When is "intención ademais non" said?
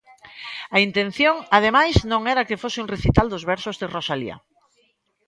0.87-2.21